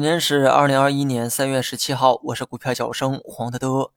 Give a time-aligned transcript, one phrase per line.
[0.00, 3.90] 今天是二零二一年三月十七号，我是股票小生黄德德。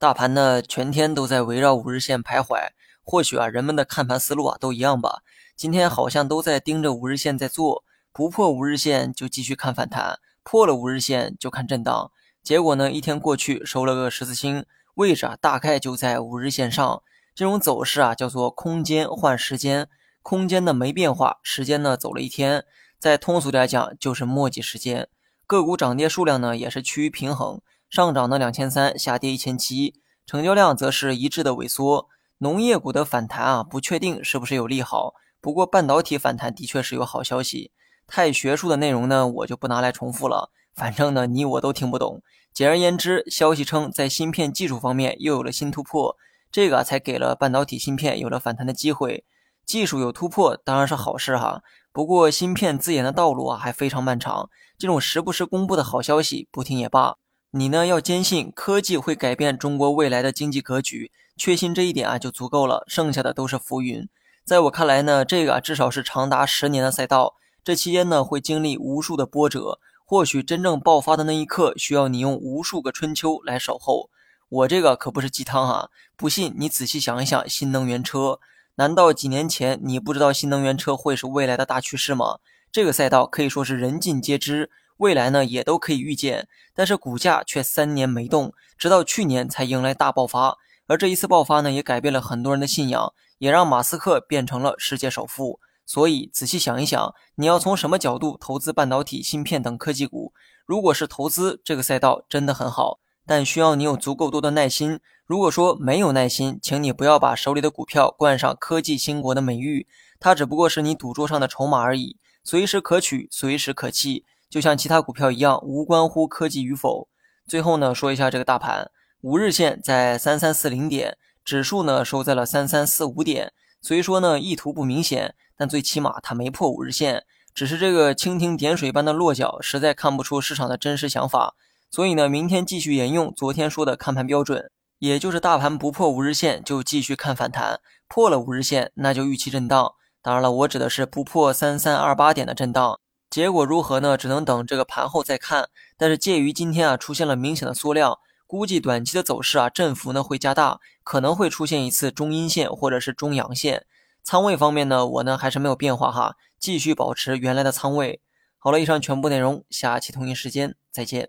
[0.00, 2.70] 大盘呢全天都在围绕五日线徘徊，
[3.04, 5.22] 或许啊人们的看盘思路啊都一样吧。
[5.54, 12.10] 今天好像都在盯着五日线在做，不破五日线就继续看反弹，破了五日线就看震荡。
[12.42, 17.00] 结果呢一天过去收了个十字星，位置啊大概就在五日线上。
[17.32, 19.88] 这种走势啊叫做空间换时间，
[20.20, 22.64] 空间呢没变化，时间呢走了一天，
[22.98, 25.06] 再通俗点讲就是墨迹时间。
[25.46, 29.94] 个股涨跌数量呢也是趋于平衡，上涨的两千三，下跌一千七，
[30.24, 32.08] 成交量则是一致的萎缩。
[32.38, 37.72] 农业股的反弹啊，不确定是不是有利好，不过半导体反弹的确是有好消息。
[38.06, 42.22] 太学术的内容呢，我就不拿来重复了，反正呢你我都听不懂。
[42.52, 46.16] 简而言之，消息称在芯片技术方面又有了新突破，
[46.50, 49.24] 这个才给了半导体芯片有了反弹的机会。
[49.64, 51.62] 技术有突破当然是好事哈。
[51.94, 54.50] 不过，芯片自研的道路啊还非常漫长。
[54.76, 57.18] 这种时不时公布的好消息不听也罢。
[57.52, 64.08] 你呢要坚信科技会改变中国未来的经济格局，确信这一点啊就足够了，剩下的都是浮云。
[64.44, 69.78] 在我看来呢，这个至少是长达十年的赛道，这期间呢会经历无数的波折。
[70.04, 74.10] 或许真正爆发的那一刻，需要你用无数个春秋来守候。
[74.48, 78.40] 我这个可不是鸡汤啊，不信你仔细想一想，新能源车。
[78.76, 82.38] 难道几年前你不知道新能源车会是未来的大趋势吗？
[82.72, 90.58] 这个赛道可以说是人尽皆知，未来呢也都可以预见，但是股价却三年没动，直到去年才迎来大爆发。
[90.88, 95.60] 而这一次爆发呢，也改变了很多人的信仰，也让马斯克变成了世界首富。
[95.86, 100.32] 所以仔细想一想，你要从什么角度投资半导体、芯片等科技股？
[100.66, 102.98] 如果是投资，这个赛道真的很好。
[103.26, 105.00] 但需要你有足够多的耐心。
[105.26, 109.86] 如果说没有耐心，请你不要把手里的股票冠上科技兴国的美誉，
[110.20, 117.08] 它只不过是你赌桌上的筹码而已，随时可取，随时可弃，就像其他股票一样，无关乎科技与否。
[117.48, 118.90] 最后呢，说一下这个大盘，
[119.22, 123.54] 五日线在三三四零点，指数呢收在了三三四五点。
[123.80, 131.54] 虽说呢意图不明显，但最起码它没破五日线，只是这个蜻蜓点水般的落脚，实在看不出市场的真实想法。
[131.94, 134.68] 所以呢，明天继续沿用昨天说的看盘标准，
[134.98, 137.78] 也就是大盘不破五日线就继续看反弹，
[138.08, 139.92] 破了五日线那就预期震荡。
[140.20, 142.98] 当然了，我指的是不破三三二八点的震荡。
[143.30, 144.16] 结果如何呢？
[144.16, 145.68] 只能等这个盘后再看。
[145.96, 153.86] 但是介于今天啊出现了明显的缩量，估计短期的走势啊振幅呢会加大，可能会出现一次中阴线或者是中阳线。
[154.24, 158.20] 仓位方面呢，我呢还是没有变化哈，继续保持原来的仓位。
[158.58, 161.28] 好了，以上全部内容，下期同一时间再见。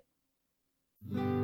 [1.14, 1.35] Mm-hmm.